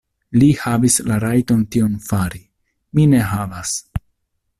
Li 0.43 0.47
havis 0.59 0.95
la 1.11 1.17
rajton 1.23 1.61
tion 1.75 1.93
fari; 2.07 2.41
mi 2.99 3.07
ne 3.13 3.21
havas. 3.35 3.75